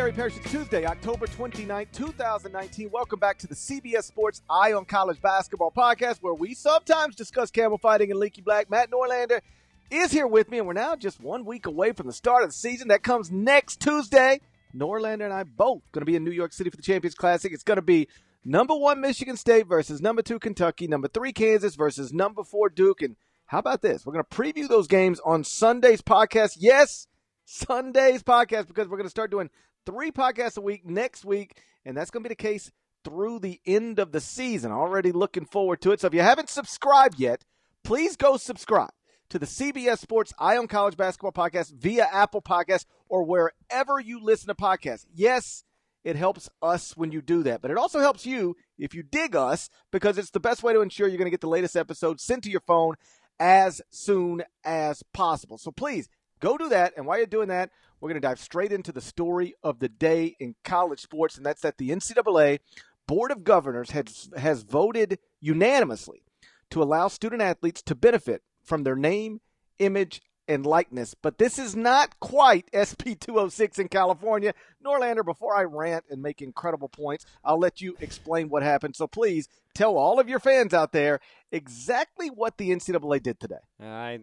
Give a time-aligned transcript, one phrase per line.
[0.00, 0.38] Gary Parrish.
[0.38, 2.88] It's Tuesday, October 29th, 2019.
[2.90, 7.50] Welcome back to the CBS Sports Eye on College Basketball podcast, where we sometimes discuss
[7.50, 8.70] camel fighting and leaky black.
[8.70, 9.42] Matt Norlander
[9.90, 12.48] is here with me, and we're now just one week away from the start of
[12.48, 12.88] the season.
[12.88, 14.40] That comes next Tuesday.
[14.74, 17.52] Norlander and I both going to be in New York City for the Champions Classic.
[17.52, 18.08] It's going to be
[18.42, 23.02] number one Michigan State versus number two Kentucky, number three Kansas versus number four Duke.
[23.02, 24.06] And how about this?
[24.06, 26.56] We're going to preview those games on Sunday's podcast.
[26.58, 27.06] Yes,
[27.44, 29.50] Sunday's podcast because we're going to start doing
[29.86, 32.70] three podcasts a week next week, and that's going to be the case
[33.04, 34.72] through the end of the season.
[34.72, 36.00] Already looking forward to it.
[36.00, 37.44] So if you haven't subscribed yet,
[37.84, 38.90] please go subscribe
[39.30, 44.22] to the CBS Sports Eye on College Basketball Podcast via Apple Podcasts or wherever you
[44.22, 45.06] listen to podcasts.
[45.14, 45.64] Yes,
[46.04, 49.36] it helps us when you do that, but it also helps you if you dig
[49.36, 52.20] us because it's the best way to ensure you're going to get the latest episode
[52.20, 52.94] sent to your phone
[53.38, 55.58] as soon as possible.
[55.58, 56.08] So please
[56.40, 56.94] go do that.
[56.96, 59.88] And while you're doing that, we're going to dive straight into the story of the
[59.88, 62.60] day in college sports, and that's that the NCAA
[63.06, 66.22] Board of Governors has, has voted unanimously
[66.70, 69.40] to allow student athletes to benefit from their name,
[69.78, 71.14] image, and likeness.
[71.14, 74.52] But this is not quite SB 206 in California.
[74.84, 78.96] Norlander, before I rant and make incredible points, I'll let you explain what happened.
[78.96, 81.20] So please tell all of your fans out there
[81.52, 83.60] exactly what the NCAA did today.
[83.80, 84.20] I,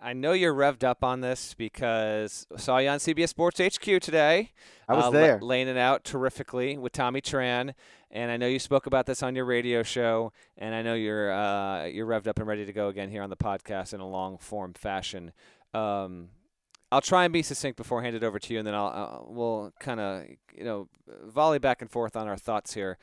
[0.00, 4.00] I know you're revved up on this because I saw you on CBS Sports HQ
[4.00, 4.52] today.
[4.88, 5.38] I was uh, there.
[5.40, 7.74] laying it out terrifically with Tommy Tran.
[8.12, 11.32] And I know you spoke about this on your radio show, and I know you're
[11.32, 14.08] uh, you're revved up and ready to go again here on the podcast in a
[14.08, 15.30] long form fashion.
[15.74, 16.30] Um,
[16.92, 18.86] I'll try and be succinct before I hand it over to you, and then I'll,
[18.88, 20.88] I'll we'll kind of you know
[21.24, 22.98] volley back and forth on our thoughts here.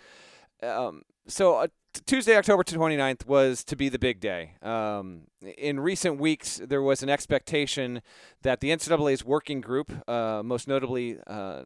[0.62, 1.68] Um, so uh,
[2.06, 4.54] Tuesday, October 29th was to be the big day.
[4.62, 5.24] Um,
[5.58, 8.02] in recent weeks, there was an expectation
[8.42, 11.64] that the NCAA's working group, uh, most notably uh,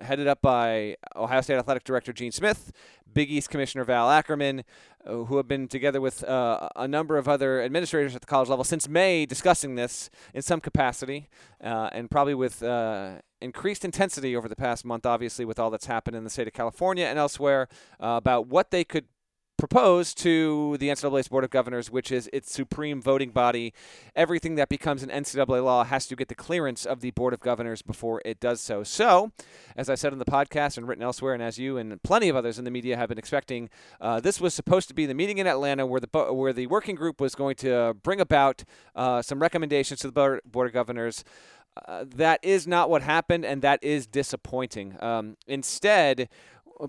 [0.00, 2.72] headed up by Ohio State Athletic Director Gene Smith,
[3.12, 4.62] Big East Commissioner Val Ackerman,
[5.06, 8.48] uh, who have been together with uh, a number of other administrators at the college
[8.48, 11.28] level since May discussing this in some capacity,
[11.62, 12.62] uh, and probably with
[13.40, 16.52] increased intensity over the past month, obviously, with all that's happened in the state of
[16.52, 17.68] California and elsewhere,
[18.00, 19.06] about what they could
[19.56, 23.72] proposed to the NCAA's Board of Governors, which is its supreme voting body.
[24.14, 27.40] Everything that becomes an NCAA law has to get the clearance of the Board of
[27.40, 28.82] Governors before it does so.
[28.82, 29.32] So,
[29.76, 32.36] as I said in the podcast and written elsewhere, and as you and plenty of
[32.36, 35.38] others in the media have been expecting, uh, this was supposed to be the meeting
[35.38, 39.40] in Atlanta where the where the working group was going to bring about uh, some
[39.40, 41.24] recommendations to the Board of Governors.
[41.86, 44.96] Uh, that is not what happened, and that is disappointing.
[45.02, 46.28] Um, instead,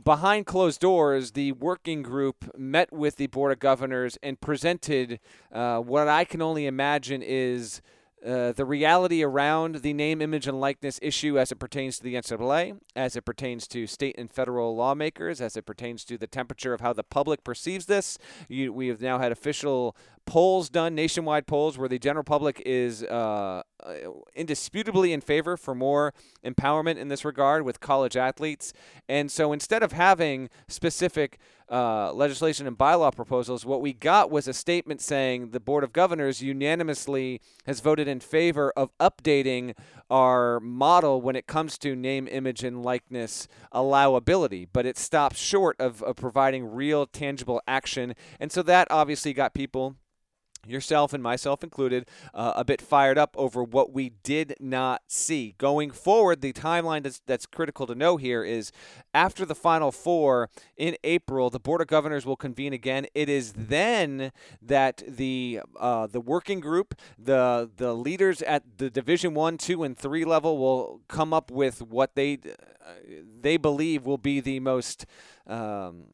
[0.04, 5.20] behind closed doors, the working group met with the Board of Governors and presented
[5.52, 7.82] uh, what I can only imagine is
[8.26, 12.16] uh, the reality around the name, image, and likeness issue as it pertains to the
[12.16, 16.74] NCAA, as it pertains to state and federal lawmakers, as it pertains to the temperature
[16.74, 18.18] of how the public perceives this.
[18.50, 19.96] You, we have now had official
[20.28, 23.94] polls done, nationwide polls, where the general public is uh, uh,
[24.36, 26.14] indisputably in favor for more
[26.46, 28.74] empowerment in this regard with college athletes.
[29.08, 31.40] And so instead of having specific
[31.70, 35.94] uh, legislation and bylaw proposals, what we got was a statement saying the Board of
[35.94, 39.76] Governors unanimously has voted in favor of updating
[40.10, 44.68] our model when it comes to name, image, and likeness allowability.
[44.74, 48.14] But it stops short of, of providing real, tangible action.
[48.40, 49.96] And so that obviously got people
[50.66, 55.56] yourself and myself included, uh, a bit fired up over what we did not see.
[55.58, 58.72] Going forward, the timeline that's, that's critical to know here is
[59.14, 63.08] after the Final Four in April, the Board of Governors will convene again.
[63.14, 64.32] It is then
[64.62, 69.98] that the uh, the working group, the the leaders at the Division One, Two, and
[69.98, 72.92] Three level will come up with what they uh,
[73.42, 75.06] they believe will be the most
[75.48, 76.06] um,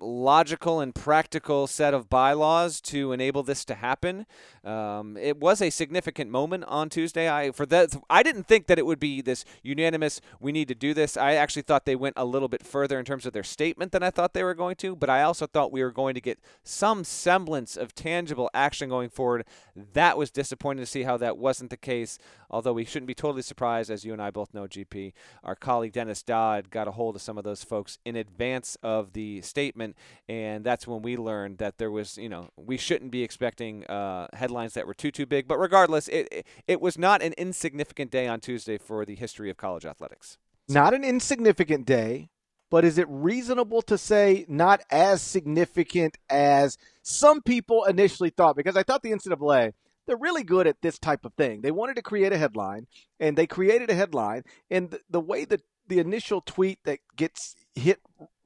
[0.00, 4.26] logical and practical set of bylaws to enable this to happen.
[4.64, 7.30] Um, it was a significant moment on Tuesday.
[7.30, 10.20] I for that I didn't think that it would be this unanimous.
[10.40, 11.16] We need to do this.
[11.16, 14.02] I actually thought they went a little bit further in terms of their statement than
[14.02, 14.96] I thought they were going to.
[14.96, 19.10] But I also thought we were going to get some semblance of tangible action going
[19.10, 19.44] forward.
[19.76, 22.18] That was disappointing to see how that wasn't the case.
[22.50, 25.12] Although we shouldn't be totally surprised, as you and I both know, GP.
[25.44, 29.12] Our colleague Dennis Dodd got a hold of some of those folks in advance of
[29.12, 29.96] the statement,
[30.28, 34.28] and that's when we learned that there was, you know, we shouldn't be expecting uh,
[34.32, 35.46] headlines that were too too big.
[35.46, 39.56] But regardless, it it was not an insignificant day on Tuesday for the history of
[39.56, 40.38] college athletics.
[40.68, 42.30] Not an insignificant day,
[42.70, 48.56] but is it reasonable to say not as significant as some people initially thought?
[48.56, 49.72] Because I thought the NCAA
[50.06, 51.60] they're really good at this type of thing.
[51.60, 52.86] They wanted to create a headline,
[53.20, 54.42] and they created a headline.
[54.70, 58.00] And the, the way that the initial tweet that gets hit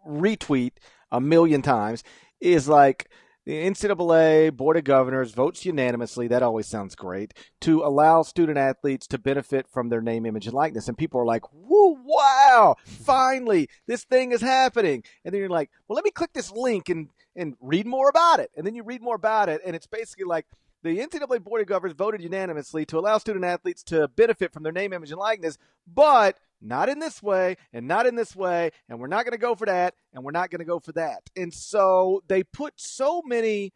[0.07, 0.73] retweet
[1.12, 2.03] a million times
[2.41, 3.09] is like
[3.44, 6.29] the NCAA Board of Governors votes unanimously.
[6.29, 10.55] That always sounds great to allow student athletes to benefit from their name, image, and
[10.55, 10.88] likeness.
[10.88, 11.99] And people are like, "Woo!
[12.05, 12.76] Wow!
[12.85, 16.88] Finally, this thing is happening." And then you're like, "Well, let me click this link
[16.88, 19.88] and and read more about it." And then you read more about it, and it's
[19.88, 20.47] basically like
[20.85, 24.73] the NCAA Board of Governors voted unanimously to allow student athletes to benefit from their
[24.73, 28.99] name, image, and likeness, but not in this way and not in this way and
[28.99, 31.23] we're not going to go for that and we're not going to go for that.
[31.37, 33.73] And so they put so many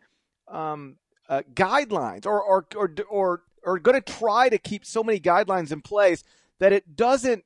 [0.49, 0.97] um,
[1.29, 5.73] uh, guidelines or or or or, or going to try to keep so many guidelines
[5.73, 6.23] in place
[6.61, 7.45] that it doesn't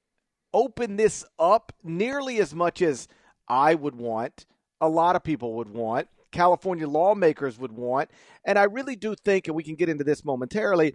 [0.53, 3.09] open this up nearly as much as
[3.49, 4.47] I would want
[4.81, 8.11] a lot of people would want California lawmakers would want.
[8.45, 10.95] And I really do think and we can get into this momentarily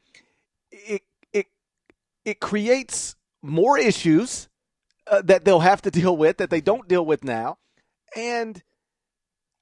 [0.71, 1.03] it
[1.33, 1.47] it
[2.23, 3.15] it creates
[3.45, 4.49] more issues
[5.07, 7.57] uh, that they'll have to deal with that they don't deal with now.
[8.15, 8.61] And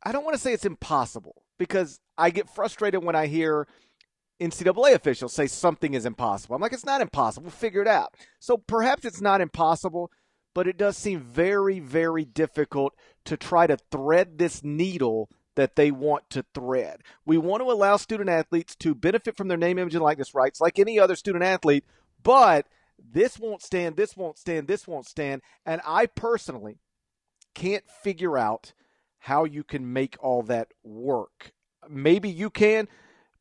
[0.03, 3.67] I don't want to say it's impossible because I get frustrated when I hear
[4.39, 6.55] NCAA officials say something is impossible.
[6.55, 7.49] I'm like, it's not impossible.
[7.49, 8.13] Figure it out.
[8.39, 10.11] So perhaps it's not impossible,
[10.53, 12.93] but it does seem very, very difficult
[13.25, 17.01] to try to thread this needle that they want to thread.
[17.25, 20.59] We want to allow student athletes to benefit from their name, image, and likeness rights
[20.59, 21.85] like any other student athlete,
[22.21, 22.67] but–
[22.97, 25.41] this won't stand, this won't stand, this won't stand.
[25.65, 26.79] And I personally
[27.53, 28.73] can't figure out
[29.19, 31.53] how you can make all that work.
[31.89, 32.87] Maybe you can,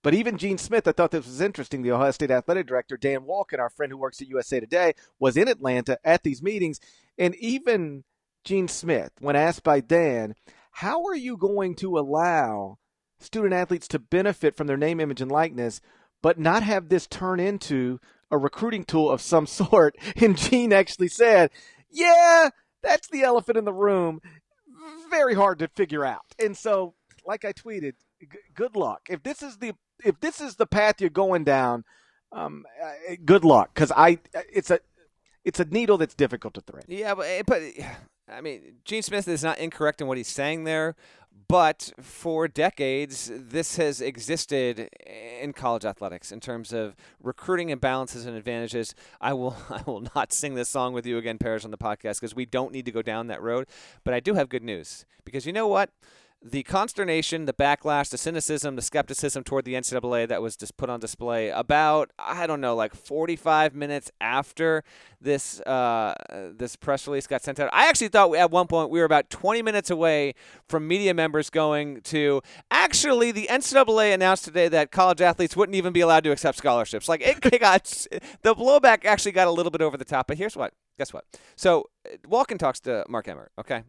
[0.02, 1.82] but even Gene Smith, I thought this was interesting.
[1.82, 5.36] The Ohio State athletic director, Dan Wolken, our friend who works at USA Today, was
[5.36, 6.80] in Atlanta at these meetings.
[7.18, 8.04] And even
[8.44, 10.34] Gene Smith, when asked by Dan,
[10.72, 12.78] how are you going to allow
[13.20, 15.80] student athletes to benefit from their name, image, and likeness,
[16.20, 18.00] but not have this turn into
[18.32, 19.96] a recruiting tool of some sort.
[20.20, 21.50] And Gene actually said,
[21.90, 22.48] yeah,
[22.82, 24.20] that's the elephant in the room.
[25.10, 26.24] Very hard to figure out.
[26.38, 26.94] And so,
[27.24, 27.92] like I tweeted,
[28.54, 29.02] good luck.
[29.08, 29.74] If this is the
[30.04, 31.84] if this is the path you're going down,
[32.32, 34.18] um, uh, good luck because I
[34.52, 34.80] it's a
[35.44, 36.86] it's a needle that's difficult to thread.
[36.88, 37.62] Yeah, but but
[38.32, 40.96] I mean, Gene Smith is not incorrect in what he's saying there,
[41.48, 44.88] but for decades, this has existed
[45.40, 48.94] in college athletics in terms of recruiting imbalances and advantages.
[49.20, 52.20] I will I will not sing this song with you again, Parrish, on the podcast
[52.20, 53.66] because we don't need to go down that road.
[54.04, 55.90] But I do have good news because you know what?
[56.44, 60.90] The consternation, the backlash, the cynicism, the skepticism toward the NCAA that was just put
[60.90, 64.82] on display about I don't know, like 45 minutes after
[65.20, 66.14] this uh,
[66.56, 67.70] this press release got sent out.
[67.72, 70.34] I actually thought at one point we were about 20 minutes away
[70.68, 75.92] from media members going to actually the NCAA announced today that college athletes wouldn't even
[75.92, 77.08] be allowed to accept scholarships.
[77.08, 77.84] Like it got
[78.42, 80.26] the blowback actually got a little bit over the top.
[80.26, 81.24] But here's what guess what?
[81.56, 81.90] So
[82.26, 83.82] Wolken talks to Mark Emmert, okay?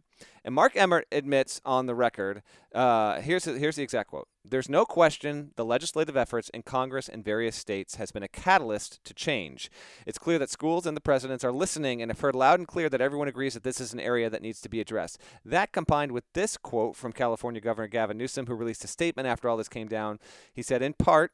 [0.44, 2.42] And Mark Emmert admits on the record,
[2.74, 4.28] uh, here's, here's the exact quote.
[4.44, 9.02] There's no question the legislative efforts in Congress and various states has been a catalyst
[9.04, 9.70] to change.
[10.06, 12.88] It's clear that schools and the presidents are listening and have heard loud and clear
[12.90, 15.18] that everyone agrees that this is an area that needs to be addressed.
[15.44, 19.48] That combined with this quote from California Governor Gavin Newsom, who released a statement after
[19.48, 20.20] all this came down,
[20.52, 21.32] he said, in part,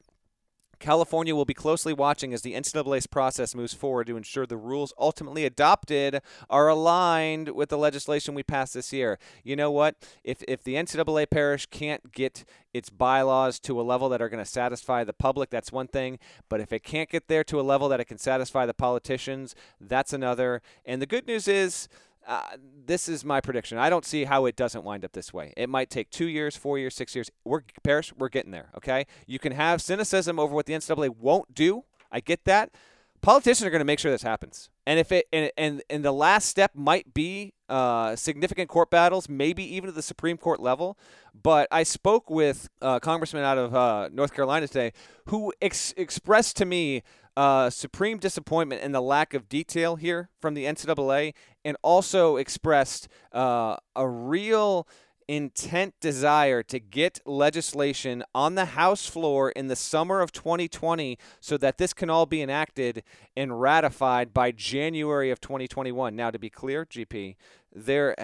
[0.81, 4.93] California will be closely watching as the NCAA's process moves forward to ensure the rules
[4.99, 9.19] ultimately adopted are aligned with the legislation we passed this year.
[9.45, 9.95] You know what?
[10.25, 14.43] If, if the NCAA Parrish can't get its bylaws to a level that are going
[14.43, 16.19] to satisfy the public, that's one thing.
[16.49, 19.55] But if it can't get there to a level that it can satisfy the politicians,
[19.81, 20.63] that's another.
[20.87, 21.89] And the good news is,
[22.27, 22.43] uh,
[22.87, 23.79] this is my prediction.
[23.79, 25.53] I don't see how it doesn't wind up this way.
[25.57, 27.31] It might take two years, four years, six years.
[27.45, 28.13] We're Parrish.
[28.17, 28.71] We're getting there.
[28.77, 29.07] Okay.
[29.27, 31.85] You can have cynicism over what the NCAA won't do.
[32.13, 32.71] I get that.
[33.23, 34.71] Politicians are going to make sure this happens.
[34.87, 39.29] And if it and and, and the last step might be uh, significant court battles,
[39.29, 40.99] maybe even at the Supreme Court level.
[41.41, 44.93] But I spoke with a uh, congressman out of uh, North Carolina today
[45.27, 47.03] who ex- expressed to me
[47.37, 51.33] uh, supreme disappointment in the lack of detail here from the NCAA,
[51.65, 54.87] and also expressed uh, a real
[55.31, 61.57] intent desire to get legislation on the House floor in the summer of 2020 so
[61.57, 63.05] that this can all be enacted
[63.37, 66.17] and ratified by January of 2021.
[66.17, 67.37] Now, to be clear, GP,
[67.73, 68.17] there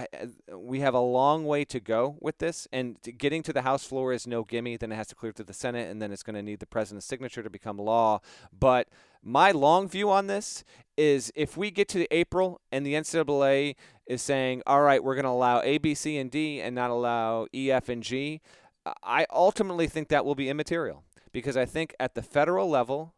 [0.53, 4.13] we have a long way to go with this and getting to the house floor
[4.13, 6.35] is no gimme then it has to clear to the senate and then it's going
[6.35, 8.21] to need the president's signature to become law
[8.59, 8.89] but
[9.27, 10.63] my long view on this
[10.97, 13.75] is if we get to april and the ncaa
[14.07, 16.91] is saying all right we're going to allow a b c and d and not
[16.91, 18.41] allow e f and g
[19.03, 21.03] i ultimately think that will be immaterial
[21.33, 23.15] because i think at the federal level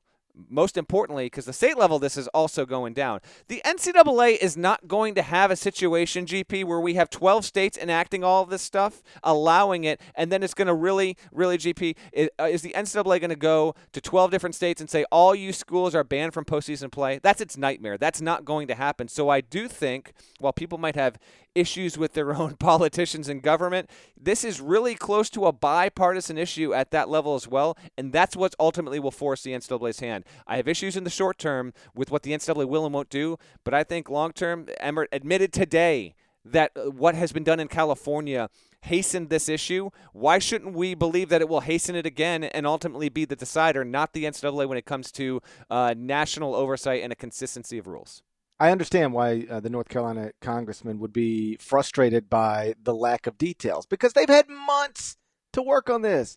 [0.49, 3.21] most importantly, because the state level, this is also going down.
[3.49, 7.79] The NCAA is not going to have a situation, GP, where we have 12 states
[7.79, 11.97] enacting all of this stuff, allowing it, and then it's going to really, really, GP,
[12.13, 15.35] is, uh, is the NCAA going to go to 12 different states and say all
[15.35, 17.19] you schools are banned from postseason play?
[17.23, 17.99] That's its nightmare.
[17.99, 19.09] That's not going to happen.
[19.09, 21.19] So I do think, while people might have
[21.59, 23.91] issues with their own politicians and government.
[24.21, 28.37] This is really close to a bipartisan issue at that level as well, and that's
[28.37, 30.25] what ultimately will force the NCAA's hand.
[30.47, 33.39] I have issues in the short term with what the NCAA will and won't do,
[33.65, 37.69] but I think long term, Emmert admitted today that uh, what has been done in
[37.69, 38.49] California
[38.83, 39.91] hastened this issue.
[40.13, 43.85] Why shouldn't we believe that it will hasten it again and ultimately be the decider,
[43.85, 48.23] not the NCAA, when it comes to uh, national oversight and a consistency of rules?
[48.61, 53.39] I understand why uh, the North Carolina congressman would be frustrated by the lack of
[53.39, 55.17] details because they've had months
[55.53, 56.37] to work on this.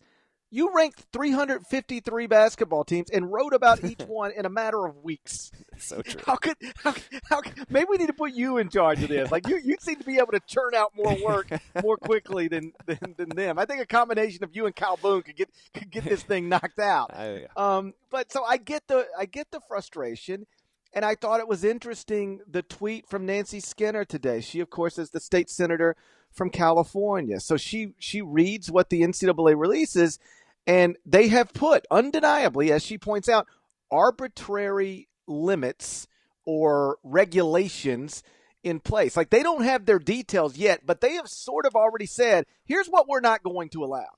[0.54, 5.50] You ranked 353 basketball teams and wrote about each one in a matter of weeks.
[5.78, 6.20] So true.
[6.26, 9.32] How could, how, how, maybe we need to put you in charge of this.
[9.32, 11.50] Like you, you seem to be able to churn out more work
[11.82, 13.58] more quickly than, than, than them.
[13.58, 16.48] I think a combination of you and Kyle Boone could get could get this thing
[16.48, 17.10] knocked out.
[17.22, 17.46] Yeah.
[17.56, 20.46] Um, but so I get the I get the frustration.
[20.92, 24.40] And I thought it was interesting the tweet from Nancy Skinner today.
[24.40, 25.96] She, of course, is the state senator
[26.30, 27.40] from California.
[27.40, 30.18] So she she reads what the NCAA releases,
[30.66, 33.46] and they have put undeniably, as she points out,
[33.90, 36.08] arbitrary limits
[36.44, 38.22] or regulations
[38.62, 39.16] in place.
[39.16, 42.88] Like they don't have their details yet, but they have sort of already said, here's
[42.88, 44.08] what we're not going to allow.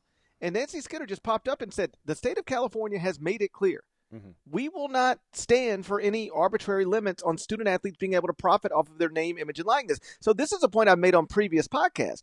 [0.40, 3.52] And Nancy Skinner just popped up and said, the state of California has made it
[3.52, 4.30] clear Mm-hmm.
[4.50, 8.71] We will not stand for any arbitrary limits on student athletes being able to profit
[8.71, 9.99] off of their name, image, and likeness.
[10.21, 12.23] So this is a point I've made on previous podcasts.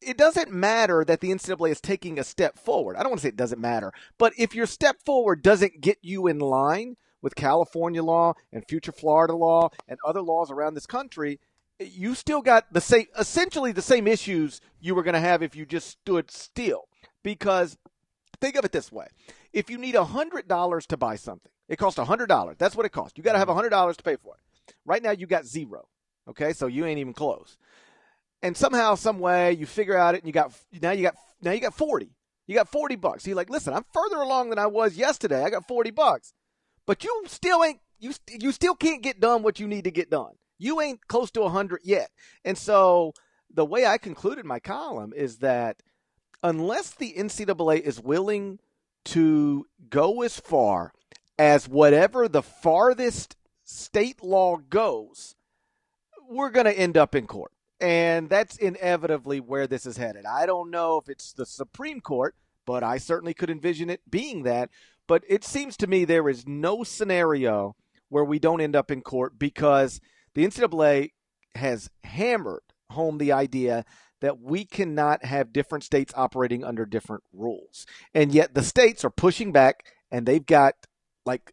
[0.00, 2.96] It doesn't matter that the NCAA is taking a step forward.
[2.96, 5.98] I don't want to say it doesn't matter, but if your step forward doesn't get
[6.02, 10.86] you in line with California law and future Florida law and other laws around this
[10.86, 11.40] country,
[11.80, 15.54] you still got the same, essentially the same issues you were going to have if
[15.54, 16.84] you just stood still.
[17.22, 17.76] Because
[18.40, 19.08] think of it this way
[19.52, 22.58] if you need $100 to buy something, it costs $100.
[22.58, 23.16] That's what it costs.
[23.16, 23.74] You got to have mm-hmm.
[23.74, 24.74] $100 to pay for it.
[24.84, 25.88] Right now, you got zero.
[26.28, 27.56] Okay, so you ain't even close.
[28.42, 31.52] And somehow, some way, you figure out it, and you got now you got now
[31.52, 32.10] you got 40.
[32.46, 33.26] You got 40 bucks.
[33.26, 35.42] You're like, listen, I'm further along than I was yesterday.
[35.42, 36.32] I got 40 bucks,
[36.86, 40.10] but you still ain't you you still can't get done what you need to get
[40.10, 40.32] done.
[40.58, 42.10] You ain't close to 100 yet.
[42.44, 43.12] And so
[43.52, 45.82] the way I concluded my column is that
[46.42, 48.58] unless the NCAA is willing
[49.06, 50.92] to go as far
[51.38, 55.36] as whatever the farthest state law goes,
[56.28, 57.52] we're going to end up in court.
[57.80, 60.26] And that's inevitably where this is headed.
[60.26, 62.34] I don't know if it's the Supreme Court,
[62.66, 64.70] but I certainly could envision it being that.
[65.06, 67.76] But it seems to me there is no scenario
[68.08, 70.00] where we don't end up in court because
[70.34, 71.12] the NCAA
[71.54, 73.84] has hammered home the idea
[74.20, 77.86] that we cannot have different states operating under different rules.
[78.14, 80.74] And yet the states are pushing back and they've got
[81.24, 81.52] like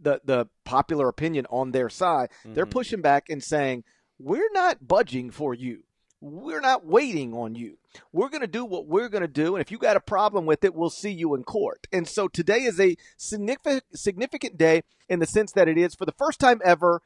[0.00, 2.30] the the popular opinion on their side.
[2.40, 2.54] Mm-hmm.
[2.54, 3.84] They're pushing back and saying,
[4.18, 5.84] "We're not budging for you.
[6.20, 7.78] We're not waiting on you.
[8.12, 10.46] We're going to do what we're going to do, and if you got a problem
[10.46, 14.82] with it, we'll see you in court." And so today is a significant significant day
[15.08, 17.00] in the sense that it is for the first time ever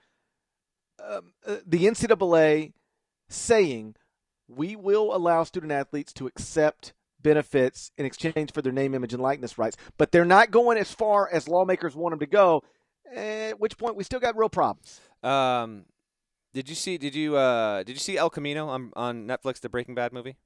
[1.04, 2.72] um, uh, the NCAA
[3.28, 3.94] saying
[4.48, 9.22] we will allow student athletes to accept benefits in exchange for their name, image, and
[9.22, 9.76] likeness rights.
[9.98, 12.62] But they're not going as far as lawmakers want them to go.
[13.14, 15.00] At which point, we still got real problems.
[15.22, 15.84] Um,
[16.54, 16.98] did you see?
[16.98, 20.36] Did you uh, did you see El Camino on on Netflix, the Breaking Bad movie?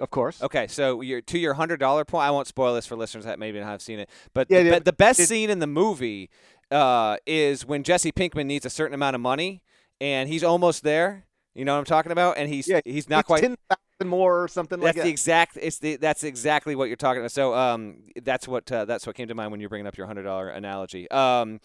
[0.00, 0.40] Of course.
[0.40, 3.38] Okay, so you're, to your hundred dollar point, I won't spoil this for listeners that
[3.38, 6.30] maybe have seen it, but yeah, the, the, best scene in the movie
[6.70, 9.60] uh, is when Jesse Pinkman needs a certain amount of money
[10.00, 11.26] and he's almost there,
[11.58, 12.38] you know what I'm talking about?
[12.38, 15.04] And he's yeah, he's not quite ten thousand more or something that's like that.
[15.04, 15.58] the exact.
[15.60, 17.32] It's the that's exactly what you're talking about.
[17.32, 20.06] So um, that's what uh, that's what came to mind when you're bringing up your
[20.06, 21.10] hundred dollar analogy.
[21.10, 21.60] Um,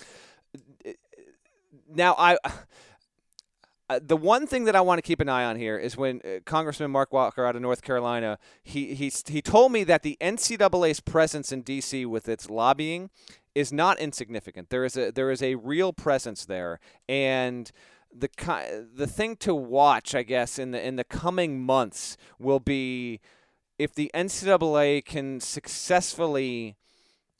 [1.88, 2.38] now I.
[3.89, 6.21] Uh, the one thing that I want to keep an eye on here is when
[6.23, 10.17] uh, Congressman Mark Walker out of North Carolina, he, he, he told me that the
[10.21, 12.05] NCAA's presence in D.C.
[12.05, 13.09] with its lobbying
[13.53, 14.69] is not insignificant.
[14.69, 17.71] There is a there is a real presence there, and
[18.17, 23.20] the the thing to watch, I guess, in the in the coming months will be
[23.79, 26.75] if the NCAA can successfully,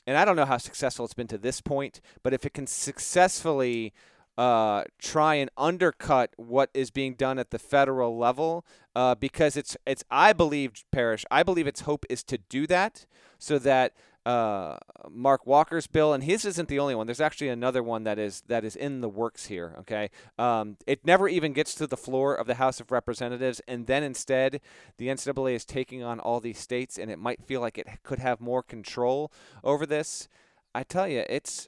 [0.08, 2.68] and I don't know how successful it's been to this point, but if it can
[2.68, 3.94] successfully
[4.38, 8.66] uh, try and undercut what is being done at the federal level,
[8.96, 13.06] uh, because it's it's I believe, Parrish, I believe its hope is to do that
[13.38, 13.94] so that
[14.26, 14.78] uh,
[15.10, 17.08] Mark Walker's bill, and his isn't the only one.
[17.08, 19.76] There's actually another one that is that is in the works here.
[19.80, 23.88] Okay, um, it never even gets to the floor of the House of Representatives, and
[23.88, 24.62] then instead,
[24.98, 28.20] the NCAA is taking on all these states, and it might feel like it could
[28.20, 29.32] have more control
[29.64, 30.30] over this.
[30.74, 31.68] I tell you, it's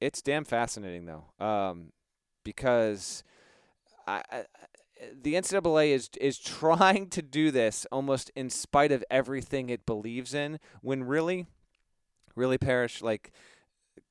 [0.00, 1.92] it's damn fascinating though, um,
[2.42, 3.22] because
[4.08, 4.44] I, I
[5.14, 10.34] the NCAA is is trying to do this almost in spite of everything it believes
[10.34, 11.46] in, when really
[12.36, 13.32] really Parrish like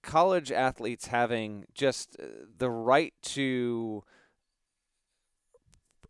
[0.04, 2.26] college athletes having just uh,
[2.58, 4.04] the right to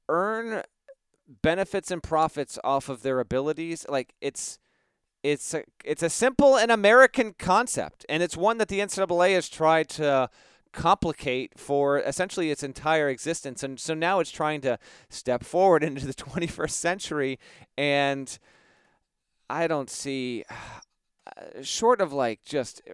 [0.10, 0.64] earn
[1.42, 4.60] benefits and profits off of their abilities like it's
[5.24, 9.50] it's a, it's a simple and American concept and it's one that the NCAA has
[9.50, 10.30] tried to
[10.72, 14.78] complicate for essentially its entire existence and so now it's trying to
[15.10, 17.40] step forward into the 21st century
[17.78, 18.38] and
[19.50, 20.44] I don't see
[21.28, 22.94] uh, short of like just uh,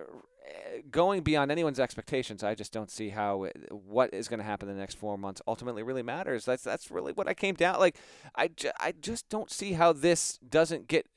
[0.89, 4.75] going beyond anyone's expectations, I just don't see how what is going to happen in
[4.75, 6.45] the next four months ultimately really matters.
[6.45, 7.97] That's that's really what I came down like.
[8.35, 11.07] I, ju- I just don't see how this doesn't get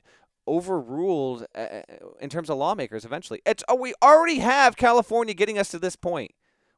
[0.47, 1.83] overruled uh, uh
[2.21, 3.40] in terms of lawmakers eventually.
[3.47, 6.33] It's oh, we already have California getting us to this point.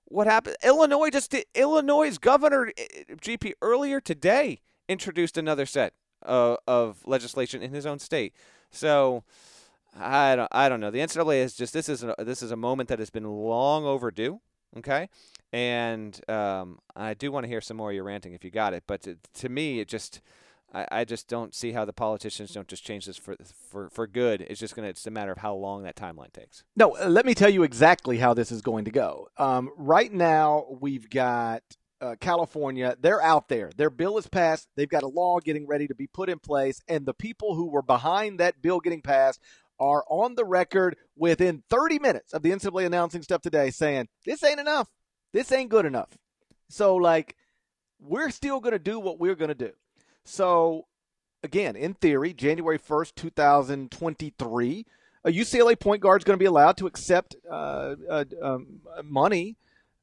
[0.04, 0.56] What happened?
[0.62, 2.70] Illinois just did, Illinois' governor
[3.20, 8.32] GP earlier today introduced another set uh, of legislation in his own state.
[8.70, 9.24] So
[9.98, 10.90] I don't I don't know.
[10.90, 13.84] The NCAA is just this is a, this is a moment that has been long
[13.84, 14.40] overdue.
[14.76, 15.08] Okay,
[15.52, 18.74] and um, I do want to hear some more of your ranting if you got
[18.74, 18.84] it.
[18.86, 20.20] But to, to me, it just
[20.74, 23.36] I, I just don't see how the politicians don't just change this for
[23.70, 24.42] for for good.
[24.42, 26.64] It's just gonna it's a matter of how long that timeline takes.
[26.76, 29.28] No, uh, let me tell you exactly how this is going to go.
[29.38, 31.62] Um, right now, we've got
[32.00, 33.70] uh, California, they're out there.
[33.76, 34.68] Their bill is passed.
[34.76, 36.82] They've got a law getting ready to be put in place.
[36.88, 39.40] And the people who were behind that bill getting passed
[39.78, 44.42] are on the record within 30 minutes of the NCAA announcing stuff today saying, this
[44.42, 44.88] ain't enough.
[45.32, 46.16] This ain't good enough.
[46.68, 47.36] So, like,
[48.00, 49.72] we're still going to do what we're going to do.
[50.24, 50.86] So,
[51.42, 54.86] again, in theory, January 1st, 2023,
[55.24, 59.56] a UCLA point guard is going to be allowed to accept uh, uh, um, money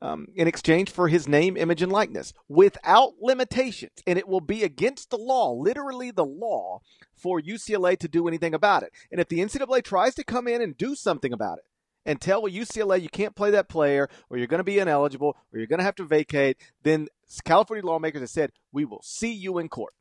[0.03, 3.93] um, in exchange for his name, image, and likeness without limitations.
[4.05, 6.81] And it will be against the law, literally the law,
[7.15, 8.91] for UCLA to do anything about it.
[9.11, 11.63] And if the NCAA tries to come in and do something about it,
[12.05, 15.57] and tell UCLA you can't play that player, or you're going to be ineligible, or
[15.57, 17.07] you're going to have to vacate, then
[17.45, 19.93] California lawmakers have said, we will see you in court.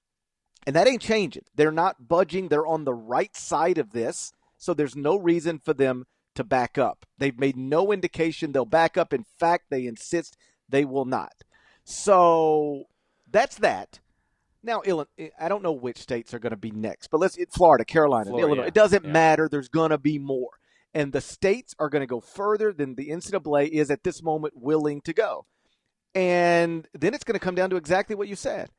[0.66, 1.44] And that ain't changing.
[1.54, 2.48] They're not budging.
[2.48, 4.32] They're on the right side of this.
[4.58, 7.06] So there's no reason for them to back up.
[7.18, 9.12] They've made no indication they'll back up.
[9.12, 10.36] In fact, they insist
[10.68, 11.32] they will not.
[11.84, 12.84] So
[13.30, 14.00] that's that.
[14.62, 14.82] Now,
[15.40, 18.46] I don't know which states are going to be next, but let's Florida, Carolina, Florida,
[18.46, 18.62] Illinois.
[18.62, 18.68] Yeah.
[18.68, 19.10] It doesn't yeah.
[19.10, 19.48] matter.
[19.48, 20.50] There's going to be more,
[20.94, 24.54] and the states are going to go further than the NCAA is at this moment
[24.56, 25.46] willing to go.
[26.14, 28.70] And then it's going to come down to exactly what you said.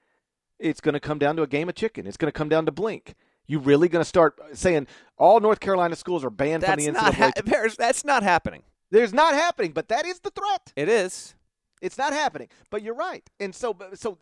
[0.57, 2.07] It's going to come down to a game of chicken.
[2.07, 3.15] It's going to come down to blink.
[3.47, 6.99] You really going to start saying all North Carolina schools are banned that's from the
[6.99, 7.03] NCAA?
[7.03, 8.63] Not ha- that's not happening.
[8.89, 10.71] There's not happening, but that is the threat.
[10.75, 11.36] It is.
[11.82, 13.29] It's not happening, but you're right.
[13.39, 14.17] And so, so,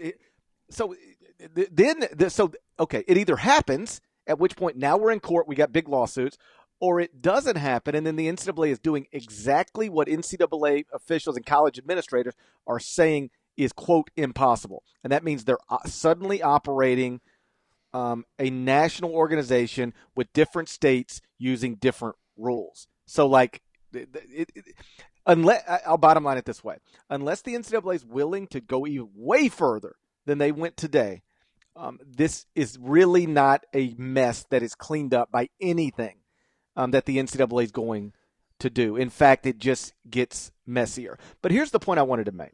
[0.70, 0.96] so,
[1.54, 5.72] then, so okay, it either happens, at which point now we're in court, we got
[5.72, 6.38] big lawsuits,
[6.80, 11.46] or it doesn't happen, and then the NCAA is doing exactly what NCAA officials and
[11.46, 12.34] college administrators
[12.66, 17.22] are saying is quote impossible, and that means they're uh, suddenly operating
[17.94, 22.88] um, a national organization with different states using different rules.
[23.06, 23.62] So, like,
[23.94, 24.66] it, it, it,
[25.26, 26.78] unless I'll bottom line it this way:
[27.10, 31.24] unless the NCAA is willing to go even way further than they went today,
[31.76, 36.18] um, this is really not a mess that is cleaned up by anything
[36.76, 38.14] um, that the NCAA is going
[38.60, 38.96] to do.
[38.96, 41.18] In fact, it just gets messier.
[41.42, 42.54] But here's the point I wanted to make.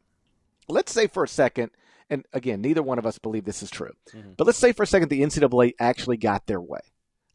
[0.70, 1.72] Let's say for a second
[2.10, 3.92] and again, neither one of us believe this is true.
[4.14, 4.32] Mm-hmm.
[4.38, 6.80] But let's say for a second the NCAA actually got their way.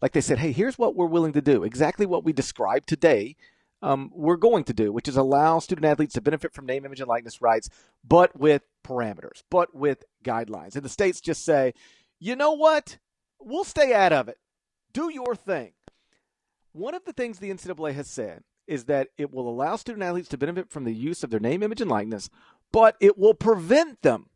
[0.00, 1.62] Like they said, hey, here's what we're willing to do.
[1.62, 3.36] Exactly what we described today,
[3.82, 7.00] um, we're going to do, which is allow student athletes to benefit from name, image,
[7.00, 7.68] and likeness rights,
[8.04, 10.74] but with parameters, but with guidelines.
[10.74, 11.74] And the states just say,
[12.18, 12.98] you know what?
[13.40, 14.38] We'll stay out of it.
[14.92, 15.72] Do your thing.
[16.72, 20.28] One of the things the NCAA has said is that it will allow student athletes
[20.28, 22.30] to benefit from the use of their name, image, and likeness,
[22.70, 24.30] but it will prevent them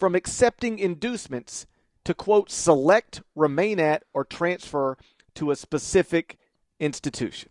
[0.00, 1.66] from accepting inducements
[2.04, 4.96] to quote select, remain at, or transfer
[5.34, 6.38] to a specific
[6.80, 7.50] institution.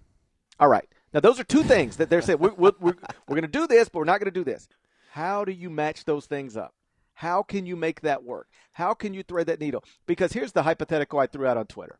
[0.59, 0.87] All right.
[1.13, 2.95] Now, those are two things that they're saying we're, we're, we're,
[3.27, 4.67] we're going to do this, but we're not going to do this.
[5.11, 6.73] How do you match those things up?
[7.13, 8.47] How can you make that work?
[8.73, 9.83] How can you thread that needle?
[10.05, 11.99] Because here's the hypothetical I threw out on Twitter.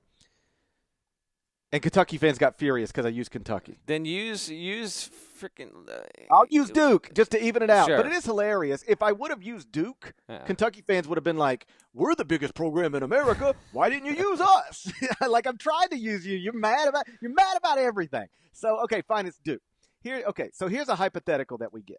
[1.72, 3.78] And Kentucky fans got furious because I used Kentucky.
[3.86, 5.88] Then use use freaking.
[5.88, 6.02] Uh,
[6.32, 7.88] I'll use Duke just to even it out.
[7.88, 7.98] Sure.
[7.98, 8.84] But it is hilarious.
[8.88, 10.40] If I would have used Duke, Yeah.
[10.46, 13.54] Kentucky fans would have been like, "We're the biggest program in America.
[13.72, 14.92] Why didn't you use us?"
[15.28, 16.38] like I'm trying to use you.
[16.38, 18.28] You're mad about you're mad about everything.
[18.52, 19.28] So okay, fine.
[19.28, 19.62] It's Duke.
[20.02, 20.50] Here, okay.
[20.54, 21.98] So here's a hypothetical that we get.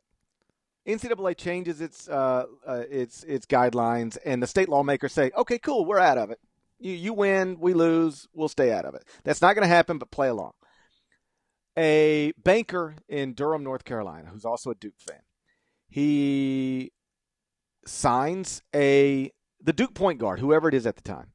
[0.89, 5.85] NCAA changes its uh, uh, its its guidelines, and the state lawmakers say, "Okay, cool,
[5.85, 6.41] we're out of it.
[6.81, 9.99] You you win, we lose, we'll stay out of it." That's not going to happen,
[9.99, 10.53] but play along.
[11.77, 15.23] A banker in Durham, North Carolina, who's also a Duke fan,
[15.89, 16.93] he
[17.87, 21.33] signs a the Duke point guard, whoever it is at the time,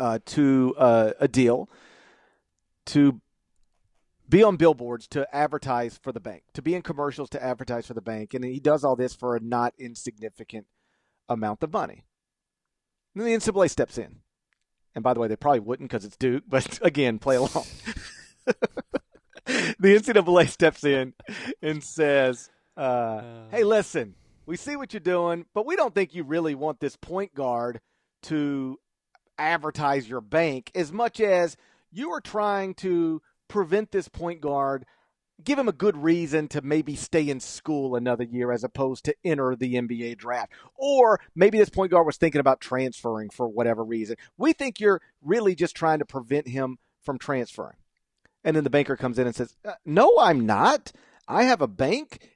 [0.00, 1.68] uh, to uh, a deal
[2.86, 3.20] to
[4.28, 7.94] be on billboards to advertise for the bank, to be in commercials to advertise for
[7.94, 10.66] the bank, and he does all this for a not insignificant
[11.28, 12.04] amount of money.
[13.14, 14.16] And then the NCAA steps in,
[14.94, 17.64] and by the way, they probably wouldn't because it's Duke, but again, play along.
[19.46, 21.14] the NCAA steps in
[21.62, 24.14] and says, uh, "Hey, listen,
[24.46, 27.80] we see what you're doing, but we don't think you really want this point guard
[28.24, 28.78] to
[29.38, 31.56] advertise your bank as much as
[31.92, 34.84] you are trying to prevent this point guard."
[35.42, 39.14] Give him a good reason to maybe stay in school another year as opposed to
[39.24, 40.52] enter the NBA draft.
[40.74, 44.16] Or maybe this point guard was thinking about transferring for whatever reason.
[44.36, 47.76] We think you're really just trying to prevent him from transferring.
[48.44, 50.92] And then the banker comes in and says, uh, "No, I'm not.
[51.28, 52.30] I have a bank.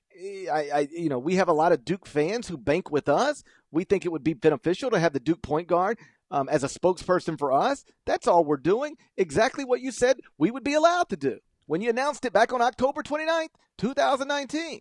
[0.53, 3.43] I, I, you know, we have a lot of Duke fans who bank with us.
[3.71, 5.99] We think it would be beneficial to have the Duke point guard
[6.31, 7.85] um, as a spokesperson for us.
[8.07, 8.97] That's all we're doing.
[9.17, 11.39] Exactly what you said we would be allowed to do
[11.73, 14.81] when you announced it back on October 29th, 2019."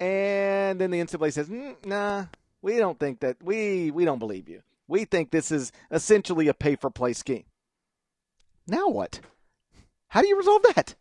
[0.00, 2.26] And then the NCAA says, mm, "Nah,
[2.60, 3.36] we don't think that.
[3.40, 4.64] We we don't believe you.
[4.88, 7.44] We think this is essentially a pay for play scheme."
[8.66, 9.20] Now what?
[10.08, 10.96] How do you resolve that?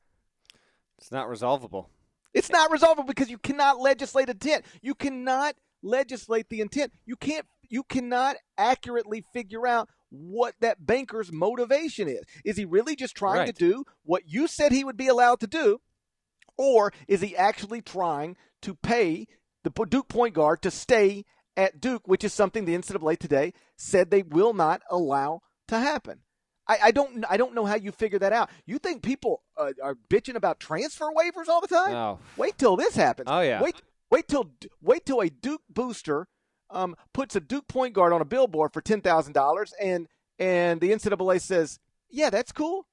[1.00, 1.90] It's not resolvable.
[2.32, 4.66] It's not resolvable because you cannot legislate intent.
[4.84, 6.94] You cannot legislate the intent.
[7.08, 12.22] You can't you cannot accurately figure out what that banker's motivation is.
[12.46, 13.48] Is he really just trying Right.
[13.48, 15.80] to do what you said he would be allowed to do?
[16.58, 19.28] Or is he actually trying to pay
[19.64, 21.26] the Duke point guard to stay
[21.58, 26.20] at Duke, which is something the NCAA today said they will not allow to happen?
[26.68, 28.50] I, I don't I don't know how you figure that out.
[28.66, 31.94] You think people uh, are bitching about transfer waivers all the time?
[31.96, 33.28] Oh, Wait till this happens.
[33.32, 33.62] Oh, yeah.
[33.62, 36.28] Wait wait till wait till a Duke booster
[36.72, 40.08] um, puts a Duke point guard on a billboard for ten thousand dollars, and
[40.40, 41.80] and the NCAA says,
[42.10, 42.88] yeah, that's cool.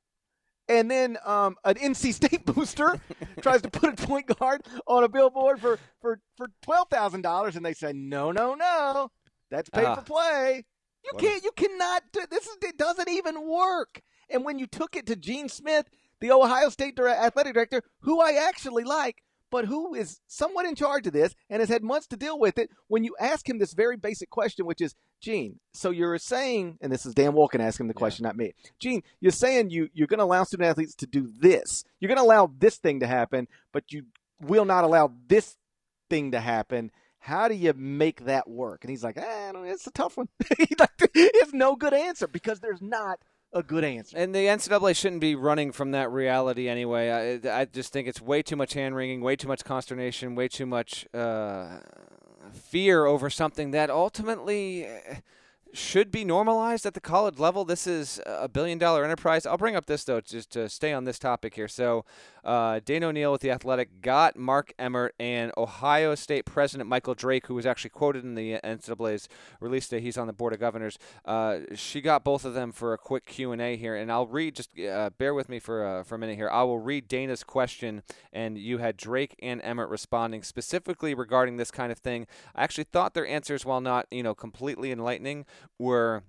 [0.69, 3.01] And then um, an NC State booster
[3.41, 7.57] tries to put a point guard on a billboard for for for twelve thousand dollars,
[7.57, 9.11] and they say, no, no, no,
[9.51, 9.95] that's pay Ah.
[9.97, 10.65] for play.
[11.05, 11.43] You What can't.
[11.45, 12.03] You cannot.
[12.13, 12.57] Do, this is.
[12.63, 14.03] It doesn't even work.
[14.29, 15.89] And when you took it to Gene Smith,
[16.21, 21.07] the Ohio State athletic director, who I actually like, but who is somewhat in charge
[21.07, 23.73] of this and has had months to deal with it, when you ask him this
[23.73, 27.89] very basic question, which is, Gene, so you're saying, and this is Dan Wolken asking
[27.89, 28.53] the question, not me.
[28.79, 31.85] Gene, you're saying you you're going to allow student athletes to do this.
[31.99, 34.05] You're going to allow this thing to happen, but you
[34.41, 35.57] will not allow this
[36.09, 36.91] thing to happen.
[37.21, 38.85] How do you make that work?
[38.85, 40.29] And he's like, ah, I don't know, it's a tough one.
[40.57, 43.19] He's like, it's no good answer because there's not
[43.53, 44.17] a good answer.
[44.17, 47.41] And the NCAA shouldn't be running from that reality anyway.
[47.45, 50.49] I, I just think it's way too much hand wringing, way too much consternation, way
[50.49, 51.79] too much uh,
[52.53, 55.17] fear over something that ultimately uh,
[55.73, 57.65] should be normalized at the college level.
[57.65, 59.47] This is a billion dollar enterprise.
[59.47, 61.69] I'll bring up this, though, just to stay on this topic here.
[61.69, 62.05] So,
[62.45, 67.47] uh, Dana O'Neil with The Athletic got Mark Emmert and Ohio State President Michael Drake,
[67.47, 69.29] who was actually quoted in the NCAA's
[69.61, 70.01] release today.
[70.01, 70.99] He's on the Board of Governors.
[71.25, 74.71] Uh, she got both of them for a quick Q&A here, and I'll read, just
[74.79, 76.49] uh, bear with me for, uh, for a minute here.
[76.49, 78.03] I will read Dana's question,
[78.33, 82.27] and you had Drake and Emmert responding specifically regarding this kind of thing.
[82.55, 85.45] I actually thought their answers, while not, you know, completely enlightening,
[85.79, 86.23] were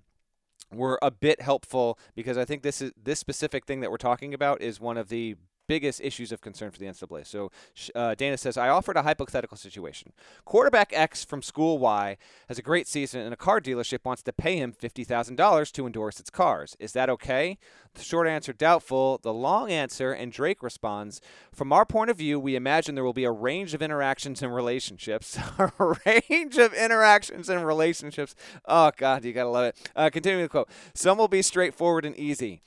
[0.72, 4.32] were a bit helpful because I think this is this specific thing that we're talking
[4.34, 5.36] about is one of the
[5.70, 7.24] biggest issues of concern for the NCAA.
[7.24, 7.52] So
[7.94, 10.12] uh, Dana says, I offered a hypothetical situation.
[10.44, 12.16] Quarterback X from school Y
[12.48, 16.18] has a great season, and a car dealership wants to pay him $50,000 to endorse
[16.18, 16.76] its cars.
[16.80, 17.56] Is that okay?
[17.94, 19.20] The short answer, doubtful.
[19.22, 21.20] The long answer, and Drake responds,
[21.54, 24.52] From our point of view, we imagine there will be a range of interactions and
[24.52, 25.38] relationships.
[25.58, 28.34] a range of interactions and relationships.
[28.64, 29.90] Oh, God, you got to love it.
[29.94, 32.60] Uh, continuing the quote Some will be straightforward and easy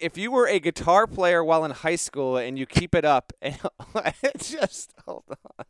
[0.00, 3.32] if you were a guitar player while in high school and you keep it up
[3.40, 3.58] and
[4.38, 5.64] just hold on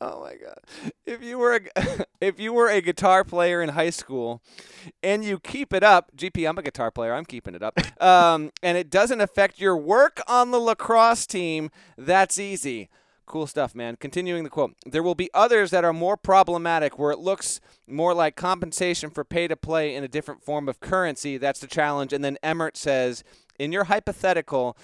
[0.00, 0.58] Oh my god!
[1.06, 4.42] If you were a, if you were a guitar player in high school,
[5.02, 7.14] and you keep it up, GP, I'm a guitar player.
[7.14, 7.78] I'm keeping it up.
[7.98, 11.70] Um, and it doesn't affect your work on the lacrosse team.
[11.96, 12.90] That's easy.
[13.26, 13.96] Cool stuff, man.
[13.96, 18.14] Continuing the quote, there will be others that are more problematic where it looks more
[18.14, 21.36] like compensation for pay to play in a different form of currency.
[21.36, 22.12] That's the challenge.
[22.12, 23.24] And then Emmert says,
[23.58, 24.76] in your hypothetical,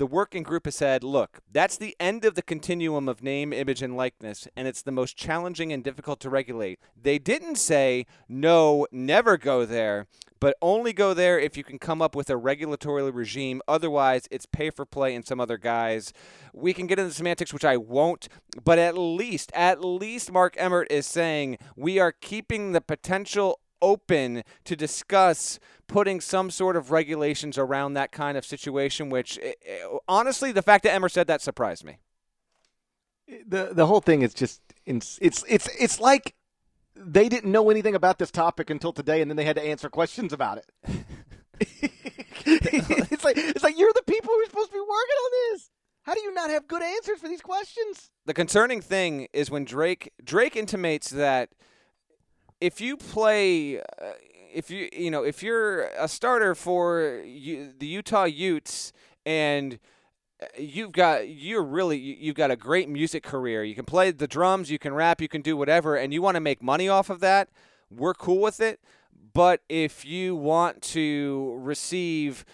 [0.00, 3.82] the working group has said, look, that's the end of the continuum of name, image,
[3.82, 6.80] and likeness, and it's the most challenging and difficult to regulate.
[6.96, 10.06] They didn't say, no, never go there,
[10.40, 13.60] but only go there if you can come up with a regulatory regime.
[13.68, 16.14] Otherwise, it's pay for play and some other guys.
[16.54, 18.26] We can get into the semantics, which I won't,
[18.64, 24.42] but at least, at least Mark Emmert is saying we are keeping the potential open
[24.64, 29.10] to discuss putting some sort of regulations around that kind of situation.
[29.10, 31.98] Which, eh, eh, honestly, the fact that Emmert said that surprised me.
[33.46, 36.34] The the whole thing is just it's it's it's it's like
[36.96, 39.88] they didn't know anything about this topic until today, and then they had to answer
[39.88, 40.66] questions about it.
[42.46, 45.70] it's like it's like you're the people who are supposed to be working on this.
[46.02, 48.10] How do you not have good answers for these questions?
[48.26, 51.50] The concerning thing is when Drake Drake intimates that
[52.60, 54.12] if you play, uh,
[54.52, 58.92] if you you know if you're a starter for you, the Utah Utes
[59.24, 59.78] and
[60.42, 63.64] uh, you've got you're really you've got a great music career.
[63.64, 66.36] You can play the drums, you can rap, you can do whatever, and you want
[66.36, 67.48] to make money off of that.
[67.90, 68.80] We're cool with it.
[69.32, 72.44] But if you want to receive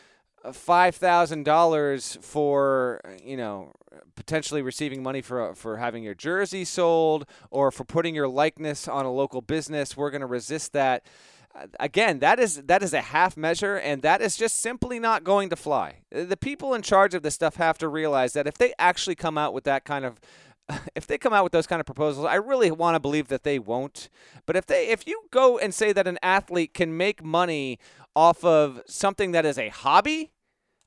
[0.52, 3.72] five thousand dollars for you know
[4.14, 9.04] potentially receiving money for for having your jersey sold or for putting your likeness on
[9.04, 9.96] a local business.
[9.96, 11.04] We're going to resist that.
[11.80, 15.48] Again, that is that is a half measure, and that is just simply not going
[15.48, 16.00] to fly.
[16.10, 19.38] The people in charge of this stuff have to realize that if they actually come
[19.38, 20.20] out with that kind of
[20.94, 23.42] if they come out with those kind of proposals, I really want to believe that
[23.42, 24.08] they won't.
[24.44, 27.78] But if they if you go and say that an athlete can make money
[28.14, 30.32] off of something that is a hobby,